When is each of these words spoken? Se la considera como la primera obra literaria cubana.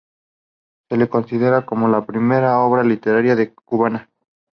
Se 0.89 0.97
la 0.97 1.05
considera 1.05 1.63
como 1.63 1.87
la 1.87 2.03
primera 2.03 2.57
obra 2.57 2.83
literaria 2.83 3.53
cubana. 3.53 4.09